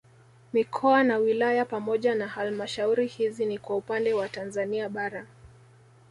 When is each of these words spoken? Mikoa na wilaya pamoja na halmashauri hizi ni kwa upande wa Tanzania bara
Mikoa 0.53 1.03
na 1.03 1.17
wilaya 1.17 1.65
pamoja 1.65 2.15
na 2.15 2.27
halmashauri 2.27 3.07
hizi 3.07 3.45
ni 3.45 3.57
kwa 3.57 3.75
upande 3.77 4.13
wa 4.13 4.29
Tanzania 4.29 4.89
bara 4.89 5.25